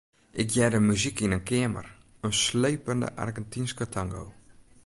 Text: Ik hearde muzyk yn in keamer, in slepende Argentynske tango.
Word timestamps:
Ik 0.41 0.49
hearde 0.55 0.79
muzyk 0.89 1.17
yn 1.25 1.35
in 1.37 1.45
keamer, 1.49 1.87
in 2.27 2.33
slepende 2.43 3.09
Argentynske 3.23 3.85
tango. 3.93 4.25